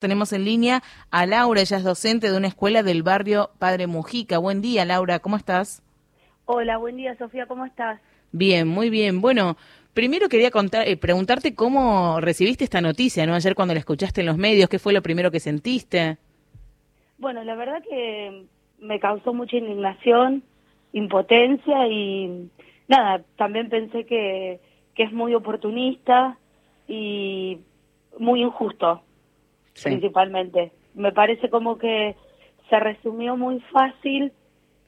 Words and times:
Tenemos 0.00 0.32
en 0.32 0.46
línea 0.46 0.82
a 1.10 1.26
Laura, 1.26 1.60
ella 1.60 1.76
es 1.76 1.84
docente 1.84 2.30
de 2.30 2.36
una 2.38 2.46
escuela 2.46 2.82
del 2.82 3.02
barrio 3.02 3.50
Padre 3.58 3.86
Mujica. 3.86 4.38
Buen 4.38 4.62
día, 4.62 4.86
Laura, 4.86 5.18
¿cómo 5.18 5.36
estás? 5.36 5.82
Hola, 6.46 6.78
buen 6.78 6.96
día, 6.96 7.14
Sofía, 7.18 7.44
¿cómo 7.44 7.66
estás? 7.66 8.00
Bien, 8.32 8.66
muy 8.66 8.88
bien. 8.88 9.20
Bueno, 9.20 9.58
primero 9.92 10.30
quería 10.30 10.50
contar, 10.50 10.88
eh, 10.88 10.96
preguntarte 10.96 11.54
cómo 11.54 12.18
recibiste 12.18 12.64
esta 12.64 12.80
noticia, 12.80 13.26
¿no? 13.26 13.34
Ayer 13.34 13.54
cuando 13.54 13.74
la 13.74 13.80
escuchaste 13.80 14.22
en 14.22 14.28
los 14.28 14.38
medios, 14.38 14.70
¿qué 14.70 14.78
fue 14.78 14.94
lo 14.94 15.02
primero 15.02 15.30
que 15.30 15.38
sentiste? 15.38 16.16
Bueno, 17.18 17.44
la 17.44 17.54
verdad 17.54 17.82
que 17.82 18.46
me 18.78 18.98
causó 19.00 19.34
mucha 19.34 19.58
indignación, 19.58 20.42
impotencia 20.94 21.86
y 21.88 22.48
nada, 22.88 23.22
también 23.36 23.68
pensé 23.68 24.06
que, 24.06 24.60
que 24.94 25.02
es 25.02 25.12
muy 25.12 25.34
oportunista 25.34 26.38
y 26.88 27.58
muy 28.18 28.40
injusto 28.40 29.02
principalmente. 29.82 30.72
Me 30.94 31.12
parece 31.12 31.50
como 31.50 31.78
que 31.78 32.16
se 32.68 32.80
resumió 32.80 33.36
muy 33.36 33.60
fácil 33.72 34.32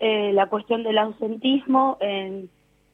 eh, 0.00 0.32
la 0.32 0.46
cuestión 0.46 0.82
del 0.82 0.98
ausentismo 0.98 1.98
en, 2.00 2.48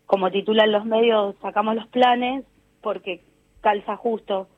como 0.07 0.31
titulan 0.31 0.73
los 0.73 0.85
medios, 0.85 1.37
sacamos 1.41 1.75
los 1.75 1.87
planes 1.89 2.45
porque 2.83 3.23
calza 3.61 3.97
justo, 3.97 4.49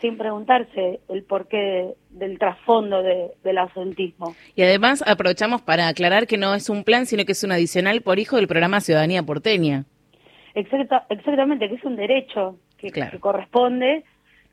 sin 0.00 0.16
preguntarse 0.16 1.00
el 1.08 1.24
porqué 1.24 1.94
del 2.10 2.38
trasfondo 2.38 3.02
del 3.02 3.58
ausentismo. 3.58 4.34
Y 4.54 4.62
además 4.62 5.02
aprovechamos 5.06 5.62
para 5.62 5.88
aclarar 5.88 6.26
que 6.26 6.36
no 6.36 6.54
es 6.54 6.70
un 6.70 6.84
plan, 6.84 7.06
sino 7.06 7.24
que 7.24 7.32
es 7.32 7.42
un 7.44 7.52
adicional 7.52 8.00
por 8.02 8.18
hijo 8.18 8.36
del 8.36 8.48
programa 8.48 8.80
Ciudadanía 8.80 9.22
Porteña. 9.22 9.84
Exacta, 10.54 11.06
exactamente, 11.08 11.68
que 11.68 11.74
es 11.76 11.84
un 11.84 11.96
derecho 11.96 12.58
que, 12.76 12.90
que 12.90 13.20
corresponde, 13.20 14.04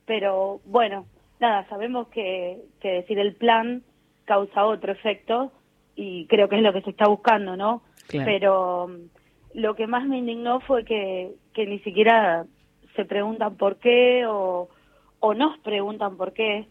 pero 0.05 0.61
bueno, 0.65 1.05
nada, 1.45 1.67
sabemos 1.69 2.07
que, 2.07 2.59
que 2.79 2.91
decir 2.91 3.19
el 3.19 3.35
plan 3.35 3.83
causa 4.25 4.65
otro 4.65 4.91
efecto 4.91 5.51
y 5.95 6.25
creo 6.27 6.49
que 6.49 6.57
es 6.57 6.63
lo 6.63 6.73
que 6.73 6.81
se 6.81 6.89
está 6.89 7.07
buscando, 7.07 7.55
¿no? 7.55 7.81
Pero 8.09 8.85
um, 8.85 9.09
lo 9.53 9.75
que 9.75 9.87
más 9.87 10.05
me 10.05 10.17
indignó 10.17 10.59
fue 10.59 10.83
que, 10.83 11.33
que 11.53 11.65
ni 11.65 11.79
siquiera 11.79 12.45
se 12.95 13.05
preguntan 13.05 13.57
por 13.57 13.77
qué 13.77 14.25
o, 14.27 14.69
o 15.19 15.33
nos 15.33 15.57
preguntan 15.59 16.17
por 16.17 16.33
qué 16.33 16.67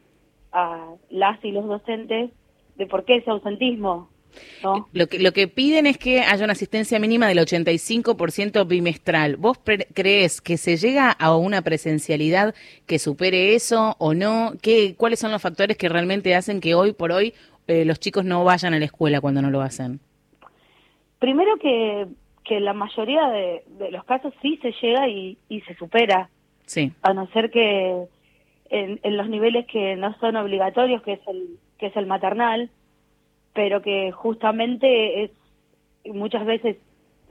a 0.53 0.95
las 1.11 1.45
y 1.45 1.51
los 1.53 1.67
docentes 1.67 2.31
de 2.77 2.87
por 2.87 3.05
qué 3.05 3.17
ese 3.17 3.31
ausentismo. 3.31 4.11
Lo, 4.93 5.07
que, 5.07 5.19
lo 5.19 5.33
que 5.33 5.49
piden 5.49 5.87
es 5.87 5.99
que 5.99 6.21
haya 6.21 6.45
una 6.45 6.53
asistencia 6.53 6.99
mínima 6.99 7.29
del 7.29 7.39
85% 7.39 8.67
bimestral. 8.67 9.37
¿Vos 9.37 9.59
crees 9.95 10.41
que 10.41 10.57
se 10.57 10.77
llega 10.77 11.11
a 11.11 11.37
una 11.37 11.63
presencialidad 11.63 12.55
que 12.87 12.99
supere 12.99 13.55
eso 13.55 13.97
o 13.99 14.15
no? 14.15 14.53
¿Qué, 14.63 14.95
¿Cuáles 14.97 15.19
son 15.19 15.33
los 15.33 15.43
factores 15.43 15.77
que 15.77 15.89
realmente 15.89 16.35
hacen 16.35 16.61
que 16.61 16.75
hoy 16.75 16.93
por 16.93 17.13
hoy 17.13 17.35
eh, 17.67 17.85
los 17.85 18.01
chicos 18.01 18.25
no 18.25 18.45
vayan 18.45 18.75
a 18.75 18.79
la 18.79 18.85
escuela 18.85 19.21
cuando 19.21 19.43
no 19.43 19.51
lo 19.51 19.61
hacen? 19.61 20.01
Primero 21.19 21.57
que, 21.59 22.07
que 22.45 22.61
la 22.61 22.73
mayoría 22.73 23.29
de, 23.29 23.63
los 23.91 24.05
casos 24.05 24.33
sí 24.43 24.59
se 24.63 24.73
llega 24.83 25.09
y, 25.09 25.39
y 25.49 25.61
se 25.63 25.75
supera. 25.75 26.31
Sí. 26.67 26.93
A 27.03 27.13
no 27.13 27.27
ser 27.29 27.51
que 27.51 28.07
en, 28.71 29.01
en 29.03 29.17
los 29.17 29.29
niveles 29.29 29.67
que 29.67 29.97
no 29.97 30.17
son 30.19 30.37
obligatorios, 30.37 31.03
que 31.03 31.15
es 31.15 31.21
el, 31.29 31.59
que 31.79 31.87
es 31.87 31.97
el 31.97 32.07
maternal, 32.07 32.71
pero 33.55 33.81
que 33.81 34.13
justamente 34.13 35.25
es 35.25 35.31
muchas 36.13 36.45
veces 36.45 36.77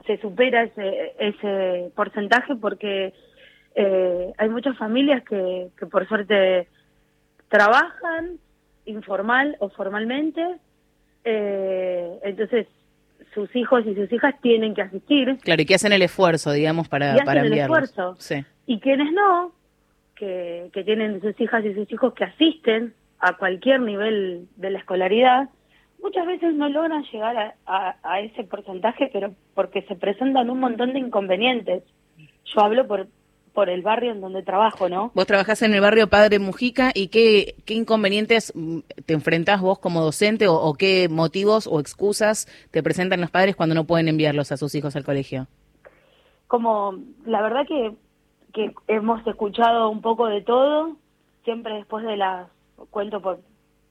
se 0.06 0.18
supera 0.20 0.64
ese, 0.64 1.14
ese 1.18 1.92
porcentaje 1.94 2.56
porque 2.56 3.12
eh, 3.74 4.32
hay 4.36 4.48
muchas 4.48 4.76
familias 4.76 5.22
que, 5.24 5.68
que 5.78 5.86
por 5.86 6.06
suerte 6.08 6.68
trabajan 7.48 8.38
informal 8.86 9.56
o 9.60 9.68
formalmente, 9.70 10.42
eh, 11.24 12.18
entonces 12.22 12.66
sus 13.32 13.54
hijos 13.56 13.84
y 13.86 13.94
sus 13.94 14.12
hijas 14.12 14.34
tienen 14.40 14.74
que 14.74 14.82
asistir. 14.82 15.38
Claro, 15.42 15.62
y 15.62 15.66
que 15.66 15.74
hacen 15.74 15.92
el 15.92 16.02
esfuerzo, 16.02 16.52
digamos, 16.52 16.88
para, 16.88 17.16
y 17.16 17.24
para 17.24 17.40
el 17.40 17.52
esfuerzo. 17.52 18.16
Sí. 18.18 18.44
Y 18.66 18.80
quienes 18.80 19.12
no, 19.12 19.52
que, 20.14 20.70
que 20.72 20.84
tienen 20.84 21.20
sus 21.20 21.38
hijas 21.40 21.64
y 21.64 21.74
sus 21.74 21.90
hijos 21.92 22.14
que 22.14 22.24
asisten 22.24 22.94
a 23.18 23.36
cualquier 23.36 23.80
nivel 23.80 24.48
de 24.56 24.70
la 24.70 24.78
escolaridad, 24.78 25.48
muchas 26.04 26.26
veces 26.26 26.54
no 26.54 26.68
logran 26.68 27.02
llegar 27.04 27.56
a, 27.66 28.20
ese 28.20 28.44
porcentaje, 28.44 29.08
pero 29.10 29.32
porque 29.54 29.80
se 29.82 29.96
presentan 29.96 30.50
un 30.50 30.60
montón 30.60 30.92
de 30.92 30.98
inconvenientes. 30.98 31.82
Yo 32.44 32.60
hablo 32.60 32.86
por, 32.86 33.08
por 33.54 33.70
el 33.70 33.80
barrio 33.80 34.12
en 34.12 34.20
donde 34.20 34.42
trabajo, 34.42 34.90
¿no? 34.90 35.12
Vos 35.14 35.26
trabajás 35.26 35.62
en 35.62 35.72
el 35.72 35.80
barrio 35.80 36.08
Padre 36.08 36.38
Mujica 36.38 36.90
y 36.94 37.08
qué, 37.08 37.54
qué 37.64 37.72
inconvenientes 37.72 38.52
te 39.06 39.14
enfrentás 39.14 39.62
vos 39.62 39.78
como 39.78 40.02
docente 40.02 40.46
o, 40.46 40.74
qué 40.74 41.08
motivos 41.08 41.66
o 41.66 41.80
excusas 41.80 42.48
te 42.70 42.82
presentan 42.82 43.22
los 43.22 43.30
padres 43.30 43.56
cuando 43.56 43.74
no 43.74 43.84
pueden 43.84 44.08
enviarlos 44.08 44.52
a 44.52 44.58
sus 44.58 44.74
hijos 44.74 44.96
al 44.96 45.04
colegio. 45.04 45.46
Como 46.48 46.98
la 47.24 47.40
verdad 47.40 47.66
que, 47.66 47.94
que 48.52 48.74
hemos 48.88 49.26
escuchado 49.26 49.88
un 49.88 50.02
poco 50.02 50.26
de 50.26 50.42
todo, 50.42 50.98
siempre 51.44 51.76
después 51.76 52.04
de 52.04 52.18
las, 52.18 52.50
cuento 52.90 53.22
por, 53.22 53.40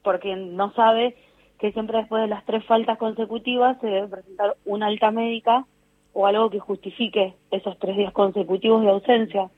por 0.03 0.19
quien 0.19 0.55
no 0.55 0.71
sabe, 0.73 1.17
que 1.59 1.71
siempre 1.71 1.97
después 1.99 2.21
de 2.21 2.27
las 2.27 2.45
tres 2.45 2.65
faltas 2.65 2.97
consecutivas 2.97 3.79
se 3.79 3.87
debe 3.87 4.07
presentar 4.07 4.55
una 4.65 4.87
alta 4.87 5.11
médica 5.11 5.65
o 6.13 6.27
algo 6.27 6.49
que 6.49 6.59
justifique 6.59 7.33
esos 7.51 7.77
tres 7.79 7.97
días 7.97 8.13
consecutivos 8.13 8.81
de 8.83 8.89
ausencia. 8.89 9.49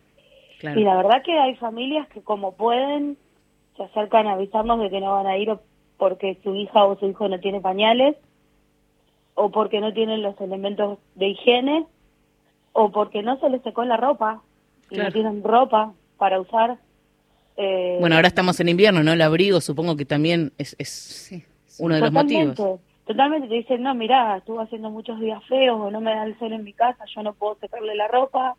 Y 0.61 0.83
la 0.83 0.95
verdad 0.95 1.21
que 1.23 1.37
hay 1.37 1.55
familias 1.55 2.07
que 2.09 2.21
como 2.21 2.53
pueden 2.53 3.17
se 3.77 3.83
acercan 3.83 4.27
a 4.27 4.33
avisarnos 4.33 4.79
de 4.79 4.89
que 4.89 5.01
no 5.01 5.11
van 5.11 5.27
a 5.27 5.37
ir 5.37 5.53
porque 5.97 6.39
su 6.43 6.55
hija 6.55 6.85
o 6.85 6.97
su 6.97 7.07
hijo 7.07 7.27
no 7.27 7.39
tiene 7.39 7.59
pañales 7.59 8.15
o 9.33 9.51
porque 9.51 9.81
no 9.81 9.93
tienen 9.93 10.21
los 10.21 10.39
elementos 10.39 10.97
de 11.15 11.27
higiene 11.27 11.85
o 12.71 12.91
porque 12.91 13.21
no 13.21 13.37
se 13.39 13.49
les 13.49 13.61
secó 13.63 13.83
la 13.83 13.97
ropa 13.97 14.41
y 14.89 14.97
no 14.97 15.11
tienen 15.11 15.43
ropa 15.43 15.93
para 16.17 16.39
usar. 16.39 16.77
Eh, 17.57 17.97
bueno, 17.99 18.15
ahora 18.15 18.27
estamos 18.27 18.59
en 18.59 18.69
invierno, 18.69 19.03
¿no? 19.03 19.13
El 19.13 19.21
abrigo 19.21 19.61
supongo 19.61 19.95
que 19.95 20.05
también 20.05 20.53
es... 20.57 20.75
es 20.79 21.31
uno 21.79 21.95
de 21.95 22.01
los 22.01 22.11
motivos. 22.11 22.79
Totalmente, 23.05 23.47
te 23.47 23.53
dicen, 23.53 23.83
no, 23.83 23.93
mira 23.93 24.37
estuvo 24.37 24.59
haciendo 24.61 24.89
muchos 24.89 25.19
días 25.19 25.43
feos 25.45 25.79
o 25.79 25.91
no 25.91 26.01
me 26.01 26.15
da 26.15 26.23
el 26.23 26.37
sol 26.39 26.53
en 26.53 26.63
mi 26.63 26.73
casa, 26.73 27.05
yo 27.05 27.21
no 27.21 27.33
puedo 27.33 27.55
secarle 27.55 27.93
la 27.93 28.07
ropa, 28.07 28.55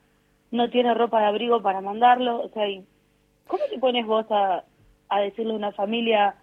no 0.53 0.71
tiene 0.71 0.94
ropa 0.94 1.21
de 1.21 1.27
abrigo 1.27 1.60
para 1.62 1.81
mandarlo, 1.81 2.43
o 2.43 2.49
sea, 2.50 2.65
¿cómo 3.49 3.65
te 3.69 3.78
pones 3.78 4.06
vos 4.06 4.25
a, 4.31 4.62
a 5.09 5.21
decirle 5.21 5.53
a 5.53 5.56
una 5.56 5.72
familia, 5.72 6.37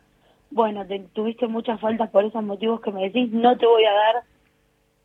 bueno, 0.52 0.86
te, 0.86 1.00
tuviste 1.14 1.48
muchas 1.48 1.80
faltas 1.80 2.10
por 2.10 2.26
esos 2.26 2.44
motivos 2.44 2.82
que 2.82 2.92
me 2.92 3.04
decís, 3.04 3.32
no 3.32 3.58
te 3.58 3.66
voy 3.66 3.86
a 3.86 3.94
dar 3.94 4.24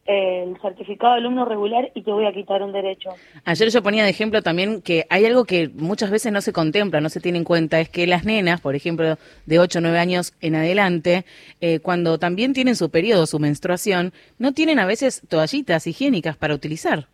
el 0.08 0.58
certificado 0.62 1.12
de 1.12 1.18
alumno 1.18 1.44
regular 1.44 1.90
y 1.94 2.00
te 2.00 2.10
voy 2.10 2.24
a 2.24 2.32
quitar 2.32 2.62
un 2.62 2.72
derecho. 2.72 3.10
Ayer 3.44 3.68
yo 3.68 3.82
ponía 3.82 4.04
de 4.04 4.08
ejemplo 4.08 4.40
también 4.40 4.80
que 4.80 5.04
hay 5.10 5.26
algo 5.26 5.44
que 5.44 5.68
muchas 5.68 6.10
veces 6.10 6.32
no 6.32 6.40
se 6.40 6.54
contempla, 6.54 7.02
no 7.02 7.10
se 7.10 7.20
tiene 7.20 7.36
en 7.36 7.44
cuenta, 7.44 7.78
es 7.78 7.90
que 7.90 8.06
las 8.06 8.24
nenas, 8.24 8.62
por 8.62 8.74
ejemplo, 8.74 9.16
de 9.44 9.58
8 9.58 9.78
o 9.78 9.82
9 9.82 9.98
años 9.98 10.34
en 10.40 10.54
adelante, 10.54 11.26
eh, 11.60 11.80
cuando 11.80 12.18
también 12.18 12.54
tienen 12.54 12.74
su 12.74 12.90
periodo, 12.90 13.26
su 13.26 13.38
menstruación, 13.38 14.12
no 14.38 14.52
tienen 14.52 14.78
a 14.78 14.86
veces 14.86 15.20
toallitas 15.28 15.86
higiénicas 15.86 16.38
para 16.38 16.54
utilizar. 16.54 17.08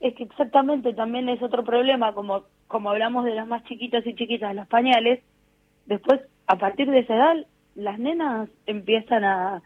Es 0.00 0.14
que 0.14 0.24
exactamente 0.24 0.92
también 0.92 1.30
es 1.30 1.42
otro 1.42 1.64
problema, 1.64 2.12
como, 2.12 2.44
como 2.66 2.90
hablamos 2.90 3.24
de 3.24 3.34
las 3.34 3.46
más 3.46 3.64
chiquitas 3.64 4.06
y 4.06 4.14
chiquitas, 4.14 4.54
los 4.54 4.68
pañales, 4.68 5.20
después, 5.86 6.20
a 6.46 6.56
partir 6.56 6.90
de 6.90 6.98
esa 6.98 7.14
edad, 7.14 7.36
las 7.74 7.98
nenas 7.98 8.50
empiezan 8.66 9.24
a, 9.24 9.62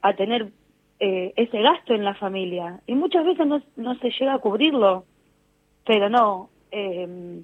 a 0.00 0.14
tener 0.14 0.52
eh, 1.00 1.32
ese 1.36 1.60
gasto 1.60 1.94
en 1.94 2.04
la 2.04 2.14
familia 2.14 2.80
y 2.86 2.94
muchas 2.94 3.24
veces 3.24 3.46
no, 3.46 3.60
no 3.76 3.94
se 3.96 4.10
llega 4.10 4.34
a 4.34 4.38
cubrirlo, 4.38 5.04
pero 5.84 6.08
no, 6.08 6.50
eh, 6.70 7.42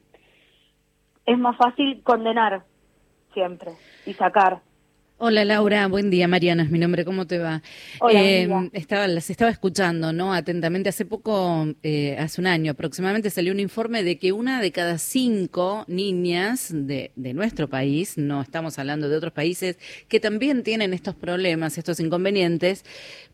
es 1.26 1.38
más 1.38 1.56
fácil 1.56 2.02
condenar 2.02 2.64
siempre 3.32 3.72
y 4.06 4.14
sacar. 4.14 4.60
Hola 5.22 5.44
Laura, 5.44 5.86
buen 5.86 6.08
día. 6.08 6.28
Mariana 6.28 6.62
es 6.62 6.70
mi 6.70 6.78
nombre, 6.78 7.04
¿cómo 7.04 7.26
te 7.26 7.36
va? 7.36 7.62
eh, 8.10 8.48
estaba, 8.72 9.06
las 9.06 9.28
estaba 9.28 9.50
escuchando, 9.50 10.14
¿no? 10.14 10.32
Atentamente. 10.32 10.88
Hace 10.88 11.04
poco, 11.04 11.66
eh, 11.82 12.16
hace 12.18 12.40
un 12.40 12.46
año 12.46 12.72
aproximadamente, 12.72 13.28
salió 13.28 13.52
un 13.52 13.60
informe 13.60 14.02
de 14.02 14.18
que 14.18 14.32
una 14.32 14.62
de 14.62 14.72
cada 14.72 14.96
cinco 14.96 15.84
niñas 15.88 16.68
de, 16.72 17.12
de 17.16 17.34
nuestro 17.34 17.68
país, 17.68 18.16
no 18.16 18.40
estamos 18.40 18.78
hablando 18.78 19.10
de 19.10 19.16
otros 19.18 19.34
países, 19.34 19.78
que 20.08 20.20
también 20.20 20.62
tienen 20.62 20.94
estos 20.94 21.14
problemas, 21.14 21.76
estos 21.76 22.00
inconvenientes, 22.00 22.86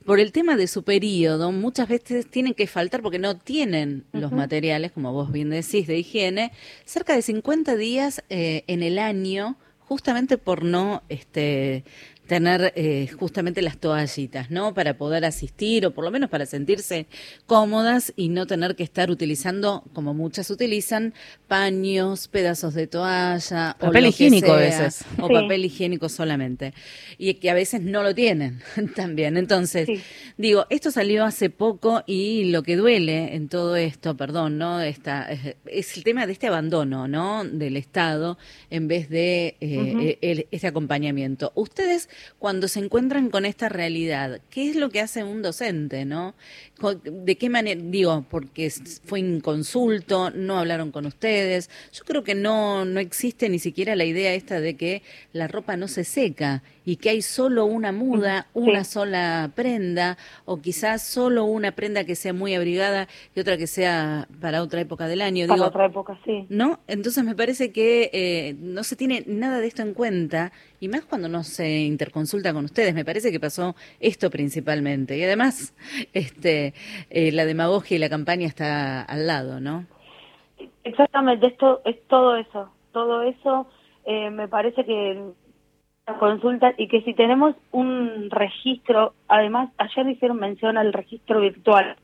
por 0.05 0.19
el 0.19 0.33
tema 0.33 0.57
de 0.57 0.67
su 0.67 0.83
periodo, 0.83 1.53
muchas 1.53 1.87
veces 1.87 2.29
tienen 2.29 2.55
que 2.55 2.67
faltar 2.67 3.01
porque 3.01 3.21
no 3.21 3.37
tienen 3.37 4.07
los 4.13 4.33
materiales, 4.33 4.91
como 4.91 5.13
vos 5.13 5.31
bien 5.31 5.51
decís, 5.51 5.87
de 5.87 5.99
higiene, 5.99 6.51
cerca 6.85 7.15
de 7.15 7.23
50 7.23 7.77
días 7.77 8.25
eh, 8.29 8.65
en 8.67 8.83
el 8.83 8.99
año 8.99 9.57
justamente 9.89 10.37
por 10.39 10.65
no 10.65 11.03
este, 11.09 11.85
tener 12.27 12.73
eh, 12.77 13.09
justamente 13.19 13.63
las 13.63 13.79
toallitas, 13.79 14.51
¿no? 14.51 14.75
Para 14.75 14.97
poder 14.99 15.25
asistir 15.25 15.87
o 15.87 15.93
por 15.93 16.05
lo 16.05 16.11
menos 16.11 16.29
para 16.29 16.47
sentirse 16.47 17.07
cómodas 17.47 18.13
y 18.17 18.29
no 18.29 18.47
tener 18.47 18.75
que 18.77 18.83
estar 18.83 19.11
utilizando, 19.11 19.85
como 19.93 20.13
muchas 20.13 20.51
utilizan, 20.51 21.15
paños, 21.49 22.29
pedazos 22.29 22.75
de 22.75 22.87
toalla. 22.87 23.77
Papel 23.79 24.07
higiénico 24.07 24.53
a 24.53 24.57
veces. 24.57 25.05
O 25.21 25.29
papel 25.29 25.65
higiénico 25.65 26.09
solamente. 26.09 26.75
Y 27.19 27.35
que 27.35 27.51
a 27.51 27.55
veces 27.55 27.81
no 27.81 28.03
lo 28.03 28.15
tienen 28.15 28.61
también. 28.97 29.37
Entonces, 29.37 29.89
digo, 30.37 30.67
esto 30.71 30.91
salió 30.91 31.25
hace 31.25 31.51
poco 31.51 32.03
y 32.07 32.51
lo 32.51 32.63
que 32.63 32.77
duele 32.77 33.35
en 33.35 33.49
todo 33.49 33.77
esto, 33.77 34.17
perdón, 34.17 34.59
¿no? 34.59 34.81
Esta, 34.81 35.29
es, 35.67 35.97
el 35.97 36.05
tema 36.05 36.27
de 36.27 36.33
este 36.33 36.49
abandono, 36.49 37.07
¿no? 37.07 37.45
Del 37.45 37.77
Estado 37.77 38.39
en 38.71 38.89
vez 38.89 39.09
de 39.09 39.57
eh, 39.61 40.19
e, 40.21 40.49
este 40.51 40.67
acompañamiento. 40.67 41.53
Ustedes 41.55 42.09
cuando 42.39 42.69
se 42.69 42.81
encuentran 42.81 43.31
con 43.31 43.45
esta 43.45 43.69
realidad, 43.69 44.41
¿qué 44.51 44.71
es 44.71 44.77
lo 44.77 44.91
que 44.91 45.01
hace 45.01 45.25
un 45.25 45.43
docente, 45.43 46.05
no? 46.05 46.35
¿De 47.05 47.37
qué 47.37 47.49
manera? 47.49 47.81
Digo, 47.83 48.25
porque 48.29 48.71
fue 49.05 49.21
inconsulto, 49.21 50.31
no 50.31 50.59
hablaron 50.59 50.93
con 50.93 51.07
ustedes. 51.07 51.71
Yo 51.93 52.05
creo 52.05 52.25
que 52.25 52.35
no, 52.35 52.85
no 52.85 53.01
existe 53.01 53.49
ni 53.49 53.59
siquiera 53.59 53.97
la 53.97 54.05
idea 54.05 54.35
esta 54.35 54.61
de 54.61 54.77
que 54.77 55.03
la 55.33 55.49
ropa 55.49 55.77
no 55.77 55.89
se 55.89 56.05
seca 56.05 56.63
y 56.87 56.97
que 56.97 57.11
hay 57.11 57.21
solo 57.21 57.67
una 57.67 57.91
muda, 57.91 58.47
una 58.55 58.85
sola 58.85 59.51
prenda, 59.55 60.17
o 60.45 60.63
quizás 60.63 61.03
solo 61.03 61.45
una 61.45 61.73
prenda 61.73 62.05
que 62.05 62.15
sea 62.15 62.33
muy 62.33 62.55
abrigada 62.55 63.09
y 63.35 63.41
otra 63.41 63.57
que 63.57 63.67
sea 63.67 64.29
para 64.41 64.63
otra 64.63 64.81
época 64.81 65.09
del 65.09 65.21
año. 65.21 65.49
Para 65.49 65.67
otra 65.67 65.87
época, 65.87 66.17
sí. 66.25 66.47
¿No? 66.49 66.79
Entonces 66.87 67.25
me 67.25 67.35
parece 67.35 67.73
que 67.73 68.09
eh, 68.13 68.55
no 68.61 68.85
se 68.85 68.95
tiene 68.95 69.25
nada 69.27 69.59
de 69.59 69.67
esto 69.67 69.83
en 69.83 69.95
cuenta, 69.95 70.53
y 70.79 70.87
más 70.89 71.05
cuando 71.05 71.29
no 71.29 71.43
se 71.43 71.81
interconsulta 71.81 72.53
con 72.53 72.65
ustedes. 72.67 72.95
Me 72.95 73.05
parece 73.05 73.33
que 73.33 73.41
pasó 73.41 73.75
esto 73.99 74.31
principalmente. 74.31 75.19
Y 75.19 75.25
además, 75.25 75.75
este, 76.13 76.73
eh, 77.11 77.33
la 77.33 77.45
demagogia 77.47 77.97
y 77.97 77.99
la 77.99 78.09
campaña 78.09 78.47
está 78.47 79.03
al 79.03 79.27
lado, 79.27 79.59
¿no? 79.59 79.87
Exactamente, 80.85 81.49
esto 81.49 81.83
es 81.85 82.01
todo 82.07 82.37
eso, 82.37 82.71
todo 82.93 83.23
eso. 83.23 83.67
Eh, 84.05 84.31
me 84.31 84.47
parece 84.47 84.85
que 84.85 85.33
consulta 86.15 86.73
y 86.77 86.89
que 86.89 87.03
si 87.03 87.15
tenemos 87.15 87.57
un 87.73 88.31
registro, 88.31 89.15
además 89.29 89.71
ayer 89.79 90.09
hicieron 90.09 90.39
mención 90.39 90.79
al 90.79 90.93
registro 90.93 91.41
virtual, 91.41 91.97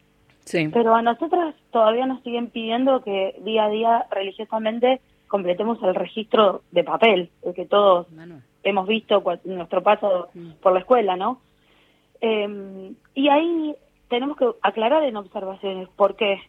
sí. 0.45 0.69
pero 0.73 0.95
a 0.95 1.03
nosotras 1.03 1.55
todavía 1.71 2.07
nos 2.07 2.23
siguen 2.23 2.51
pidiendo 2.51 3.03
que 3.03 3.37
día 3.45 3.65
a 3.65 3.71
día 3.71 4.07
religiosamente 4.11 5.01
completemos 5.29 5.83
el 5.83 5.95
registro 5.95 6.63
de 6.73 6.85
papel, 6.85 7.31
el 7.43 7.55
que 7.55 7.65
todos 7.65 8.07
hemos 8.65 8.87
visto 8.87 9.23
nuestro 9.45 9.83
paso 9.83 10.29
mm. 10.35 10.51
por 10.61 10.73
la 10.73 10.81
escuela, 10.81 11.17
¿no? 11.17 11.41
Em, 12.21 12.95
y 13.15 13.29
ahí 13.29 13.75
tenemos 14.09 14.37
que 14.37 14.51
aclarar 14.63 15.03
en 15.05 15.17
observaciones, 15.17 15.89
porque 15.97 16.41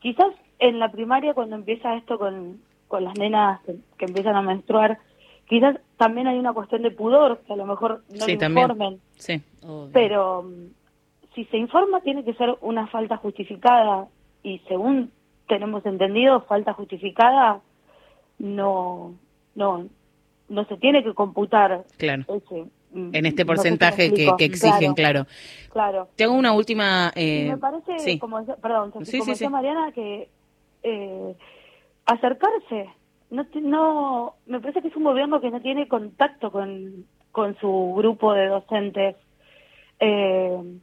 quizás 0.00 0.32
en 0.60 0.78
la 0.78 0.90
primaria 0.90 1.34
cuando 1.34 1.56
empieza 1.56 1.96
esto 1.96 2.18
con, 2.18 2.60
con 2.88 3.04
las 3.04 3.18
nenas 3.18 3.60
que 3.98 4.04
empiezan 4.06 4.36
a 4.36 4.42
menstruar, 4.42 4.98
Quizás 5.46 5.76
también 5.98 6.26
hay 6.26 6.38
una 6.38 6.52
cuestión 6.52 6.82
de 6.82 6.90
pudor, 6.90 7.40
que 7.46 7.52
a 7.52 7.56
lo 7.56 7.66
mejor 7.66 8.02
no 8.08 8.28
informen. 8.28 9.00
Sí, 9.16 9.42
pero 9.92 10.42
mm, 10.42 10.66
si 11.34 11.44
se 11.46 11.58
informa 11.58 12.00
tiene 12.00 12.24
que 12.24 12.34
ser 12.34 12.56
una 12.60 12.86
falta 12.86 13.16
justificada 13.18 14.06
y 14.42 14.60
según 14.68 15.10
tenemos 15.48 15.84
entendido, 15.84 16.42
falta 16.42 16.72
justificada 16.72 17.60
no 18.38 19.14
no 19.54 19.86
no 20.48 20.64
se 20.66 20.76
tiene 20.76 21.02
que 21.04 21.14
computar 21.14 21.84
claro. 21.98 22.24
Mm, 22.94 23.10
en 23.12 23.26
este 23.26 23.44
porcentaje 23.44 24.12
que, 24.12 24.32
exigen, 24.44 24.94
claro. 24.94 25.26
Claro. 25.72 26.08
Te 26.14 26.24
hago 26.24 26.34
una 26.34 26.52
última... 26.52 27.12
Eh, 27.16 27.48
me 27.50 27.58
parece, 27.58 28.18
como, 28.20 28.44
perdón, 28.44 28.92
como 28.92 29.04
decía 29.04 29.50
Mariana, 29.50 29.90
que 29.90 30.28
eh, 30.84 31.34
acercarse 32.06 32.88
no, 33.30 33.46
no, 33.62 34.34
me 34.46 34.60
parece 34.60 34.82
que 34.82 34.88
es 34.88 34.96
un 34.96 35.04
gobierno 35.04 35.40
que 35.40 35.50
no 35.50 35.60
tiene 35.60 35.88
contacto 35.88 36.50
con, 36.50 37.06
con 37.32 37.56
su 37.58 37.94
grupo 37.96 38.32
de 38.32 38.46
docentes. 38.46 39.16
Eh, 40.00 40.78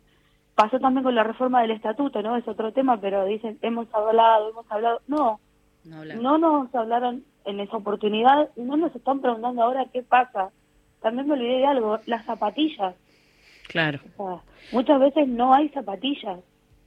pasó 0.55 0.79
también 0.79 1.03
con 1.03 1.15
la 1.15 1.23
reforma 1.23 1.61
del 1.61 1.71
estatuto, 1.71 2.21
¿no? 2.21 2.35
Es 2.35 2.47
otro 2.47 2.71
tema, 2.71 2.99
pero 2.99 3.25
dicen, 3.25 3.57
hemos 3.61 3.87
hablado, 3.93 4.49
hemos 4.49 4.71
hablado. 4.71 5.01
No, 5.07 5.39
no, 5.83 6.37
nos 6.37 6.73
hablaron 6.75 7.23
en 7.45 7.59
esa 7.59 7.77
oportunidad 7.77 8.49
y 8.55 8.61
no 8.61 8.77
nos 8.77 8.95
están 8.95 9.21
preguntando 9.21 9.63
ahora 9.63 9.87
qué 9.91 10.03
pasa. 10.03 10.51
También 11.01 11.27
me 11.27 11.33
olvidé 11.33 11.57
de 11.57 11.65
algo, 11.65 11.99
las 12.05 12.25
zapatillas. 12.25 12.95
Claro. 13.67 13.99
muchas 14.71 14.99
veces 14.99 15.27
no 15.27 15.53
hay 15.53 15.69
zapatillas. 15.69 16.39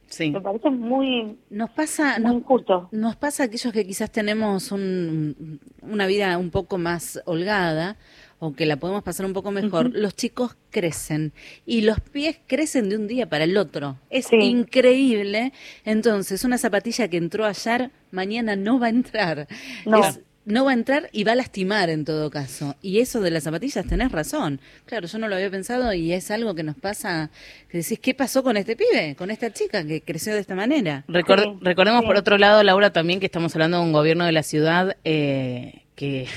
Sí. 0.07 0.31
Me 0.31 0.41
parece 0.41 0.69
muy, 0.69 1.37
nos 1.49 1.69
pasa, 1.71 2.19
nos, 2.19 2.43
Nos 2.91 3.15
pasa 3.15 3.43
a 3.43 3.45
aquellos 3.47 3.73
que 3.73 3.85
quizás 3.85 4.11
tenemos 4.11 4.71
una 4.71 6.07
vida 6.07 6.37
un 6.37 6.51
poco 6.51 6.77
más 6.77 7.21
holgada 7.25 7.97
o 8.39 8.53
que 8.53 8.65
la 8.65 8.77
podemos 8.77 9.03
pasar 9.03 9.25
un 9.25 9.33
poco 9.33 9.51
mejor, 9.51 9.91
los 9.93 10.15
chicos 10.15 10.57
crecen 10.69 11.33
y 11.65 11.81
los 11.81 11.99
pies 12.01 12.37
crecen 12.47 12.89
de 12.89 12.97
un 12.97 13.07
día 13.07 13.29
para 13.29 13.45
el 13.45 13.57
otro. 13.57 13.97
Es 14.09 14.31
increíble. 14.31 15.53
Entonces, 15.85 16.43
una 16.43 16.57
zapatilla 16.57 17.07
que 17.07 17.17
entró 17.17 17.45
ayer, 17.45 17.91
mañana 18.11 18.55
no 18.55 18.79
va 18.79 18.87
a 18.87 18.89
entrar. 18.89 19.47
No 19.85 20.01
no 20.45 20.65
va 20.65 20.71
a 20.71 20.73
entrar 20.75 21.09
y 21.11 21.23
va 21.23 21.33
a 21.33 21.35
lastimar 21.35 21.89
en 21.89 22.05
todo 22.05 22.29
caso. 22.29 22.75
Y 22.81 22.99
eso 22.99 23.19
de 23.21 23.31
las 23.31 23.43
zapatillas, 23.43 23.85
tenés 23.85 24.11
razón. 24.11 24.61
Claro, 24.85 25.07
yo 25.07 25.17
no 25.17 25.27
lo 25.27 25.35
había 25.35 25.49
pensado 25.49 25.91
y 25.93 26.13
es 26.13 26.29
algo 26.31 26.53
que 26.55 26.63
nos 26.63 26.75
pasa, 26.75 27.31
que 27.69 27.79
decís, 27.79 27.99
¿qué 27.99 28.13
pasó 28.13 28.43
con 28.43 28.55
este 28.55 28.75
pibe, 28.75 29.15
con 29.17 29.31
esta 29.31 29.51
chica 29.51 29.83
que 29.85 30.01
creció 30.01 30.33
de 30.33 30.39
esta 30.39 30.55
manera? 30.55 31.03
recordemos 31.07 32.05
por 32.05 32.15
otro 32.15 32.37
lado, 32.37 32.61
Laura, 32.63 32.91
también 32.91 33.19
que 33.19 33.25
estamos 33.25 33.55
hablando 33.55 33.77
de 33.77 33.83
un 33.83 33.91
gobierno 33.91 34.25
de 34.25 34.31
la 34.31 34.43
ciudad 34.43 34.97
eh, 35.03 35.81
que 35.95 36.27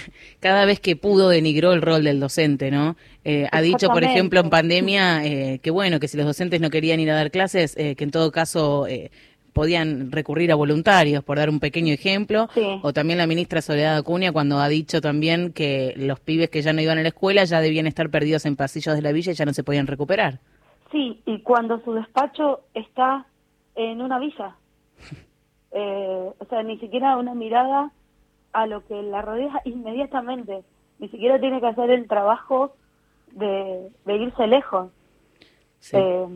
cada 0.41 0.65
vez 0.65 0.81
que 0.81 0.97
pudo 0.97 1.29
denigró 1.29 1.73
el 1.73 1.83
rol 1.83 2.05
del 2.05 2.21
docente, 2.21 2.71
¿no? 2.71 2.97
Eh, 3.25 3.47
ha 3.53 3.61
dicho, 3.61 3.89
por 3.89 4.05
ejemplo, 4.05 4.41
en 4.41 4.49
pandemia, 4.49 5.25
eh, 5.25 5.59
que 5.63 5.71
bueno, 5.71 6.01
que 6.01 6.09
si 6.09 6.17
los 6.17 6.25
docentes 6.25 6.61
no 6.61 6.71
querían 6.71 6.99
ir 7.01 7.11
a 7.11 7.15
dar 7.15 7.31
clases, 7.31 7.75
que 7.75 7.97
en 7.99 8.11
todo 8.11 8.33
caso 8.33 8.87
podían 9.59 10.13
recurrir 10.13 10.53
a 10.53 10.55
voluntarios, 10.55 11.25
por 11.25 11.37
dar 11.37 11.51
un 11.51 11.59
pequeño 11.59 11.93
ejemplo, 11.93 12.47
o 12.83 12.93
también 12.93 13.19
la 13.19 13.27
ministra 13.27 13.61
Soledad 13.61 13.97
Acuña 13.97 14.31
cuando 14.31 14.61
ha 14.61 14.69
dicho 14.69 15.01
también 15.01 15.53
que 15.53 15.95
los 15.97 16.21
pibes 16.21 16.49
que 16.49 16.63
ya 16.63 16.73
no 16.73 16.81
iban 16.81 16.97
a 16.99 17.03
la 17.03 17.09
escuela 17.09 17.43
ya 17.43 17.61
debían 17.61 17.89
estar 17.89 18.09
perdidos 18.09 18.47
en 18.47 18.55
pasillos 18.55 18.95
de 18.95 19.03
la 19.03 19.11
villa 19.11 19.33
y 19.33 19.35
ya 19.35 19.45
no 19.45 19.53
se 19.53 19.65
podían 19.65 19.89
recuperar. 19.89 20.39
Sí, 20.93 21.21
y 21.27 21.41
cuando 21.41 21.81
su 21.81 21.93
despacho 21.93 22.61
está 22.73 23.27
en 23.75 24.01
una 24.01 24.21
villa, 24.21 24.55
eh, 25.73 26.31
o 26.39 26.45
sea, 26.49 26.63
ni 26.63 26.79
siquiera 26.79 27.17
una 27.17 27.35
mirada 27.35 27.91
a 28.53 28.65
lo 28.69 28.87
que 28.87 29.03
la 29.03 29.23
rodea 29.23 29.61
inmediatamente, 29.65 30.63
ni 31.01 31.09
siquiera 31.09 31.41
tiene 31.41 31.59
que 31.59 31.67
hacer 31.67 31.91
el 31.91 32.07
trabajo 32.07 32.77
de, 33.33 33.91
irse 34.07 34.47
lejos. 34.47 34.93
Eh, 35.91 36.27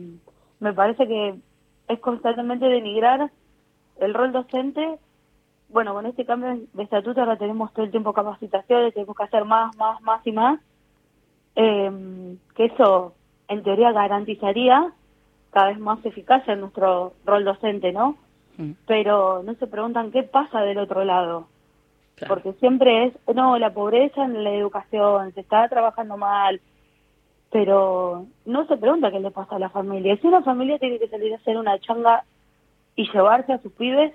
me 0.59 0.73
parece 0.73 1.07
que 1.07 1.35
es 1.93 1.99
constantemente 1.99 2.65
denigrar 2.65 3.31
el 3.99 4.13
rol 4.13 4.31
docente. 4.31 4.99
Bueno, 5.69 5.93
con 5.93 6.05
este 6.05 6.25
cambio 6.25 6.59
de 6.73 6.83
estatuto 6.83 7.19
ahora 7.21 7.37
tenemos 7.37 7.73
todo 7.73 7.85
el 7.85 7.91
tiempo 7.91 8.13
capacitaciones, 8.13 8.93
tenemos 8.93 9.15
que 9.15 9.23
hacer 9.23 9.45
más, 9.45 9.75
más, 9.77 10.01
más 10.01 10.25
y 10.25 10.31
más. 10.31 10.59
Eh, 11.55 12.35
que 12.55 12.65
eso, 12.65 13.13
en 13.47 13.63
teoría, 13.63 13.91
garantizaría 13.91 14.91
cada 15.51 15.67
vez 15.67 15.79
más 15.79 16.03
eficacia 16.05 16.53
en 16.53 16.61
nuestro 16.61 17.13
rol 17.25 17.43
docente, 17.43 17.91
¿no? 17.91 18.17
Mm. 18.57 18.71
Pero 18.87 19.43
no 19.43 19.53
se 19.55 19.67
preguntan 19.67 20.11
qué 20.11 20.23
pasa 20.23 20.61
del 20.61 20.79
otro 20.79 21.03
lado. 21.03 21.47
Porque 22.27 22.53
siempre 22.53 23.07
es, 23.07 23.13
no, 23.35 23.57
la 23.57 23.73
pobreza 23.73 24.23
en 24.23 24.43
la 24.43 24.51
educación, 24.51 25.33
se 25.33 25.41
está 25.41 25.67
trabajando 25.67 26.15
mal, 26.15 26.61
pero 27.53 28.25
no 28.45 28.65
se 28.65 28.77
pregunta 28.77 29.11
qué 29.11 29.19
le 29.19 29.29
pasa 29.29 29.55
a 29.55 29.59
la 29.59 29.69
familia. 29.69 30.17
Si 30.17 30.27
una 30.27 30.41
familia 30.41 30.79
tiene 30.79 30.97
que 30.97 31.07
salir 31.07 31.31
a 31.31 31.37
hacer 31.37 31.55
una 31.55 31.77
changa 31.79 32.23
y 32.95 33.07
llevarse 33.13 33.53
a 33.53 33.61
sus 33.61 33.71
pibes, 33.73 34.11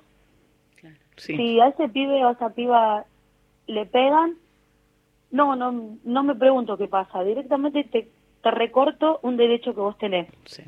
si 1.16 1.60
a 1.60 1.68
ese 1.68 1.88
pibe 1.88 2.24
o 2.24 2.28
a 2.28 2.32
esa 2.32 2.50
piba 2.50 3.04
le 3.68 3.86
pegan, 3.86 4.34
no, 5.30 5.54
no, 5.54 5.96
no 6.02 6.22
me 6.24 6.34
pregunto 6.34 6.76
qué 6.76 6.88
pasa. 6.88 7.22
Directamente 7.22 7.84
te, 7.84 8.08
te 8.42 8.50
recorto 8.50 9.20
un 9.22 9.36
derecho 9.36 9.72
que 9.72 9.80
vos 9.80 9.96
tenés. 9.98 10.26
Sí. 10.44 10.64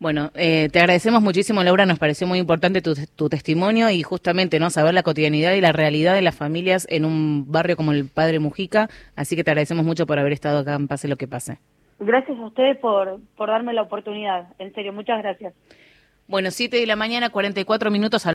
Bueno, 0.00 0.32
eh, 0.34 0.68
te 0.72 0.80
agradecemos 0.80 1.22
muchísimo, 1.22 1.62
Laura. 1.62 1.86
Nos 1.86 2.00
pareció 2.00 2.26
muy 2.26 2.40
importante 2.40 2.82
tu, 2.82 2.94
tu, 3.14 3.28
testimonio 3.28 3.90
y 3.90 4.02
justamente 4.02 4.58
no 4.58 4.70
saber 4.70 4.92
la 4.92 5.04
cotidianidad 5.04 5.54
y 5.54 5.60
la 5.60 5.72
realidad 5.72 6.14
de 6.14 6.22
las 6.22 6.34
familias 6.34 6.86
en 6.90 7.04
un 7.04 7.50
barrio 7.50 7.76
como 7.76 7.92
el 7.92 8.08
Padre 8.08 8.40
Mujica. 8.40 8.90
Así 9.14 9.36
que 9.36 9.44
te 9.44 9.52
agradecemos 9.52 9.86
mucho 9.86 10.04
por 10.04 10.18
haber 10.18 10.32
estado 10.32 10.58
acá 10.58 10.74
en 10.74 10.88
Pase 10.88 11.06
lo 11.06 11.16
que 11.16 11.28
pase. 11.28 11.60
Gracias 11.98 12.38
a 12.38 12.46
ustedes 12.46 12.76
por, 12.78 13.20
por 13.36 13.48
darme 13.48 13.72
la 13.72 13.82
oportunidad. 13.82 14.48
En 14.58 14.72
serio, 14.74 14.92
muchas 14.92 15.18
gracias. 15.18 15.54
Bueno, 16.28 16.50
7 16.50 16.76
de 16.76 16.86
la 16.86 16.96
mañana, 16.96 17.30
44 17.30 17.90
minutos 17.90 18.24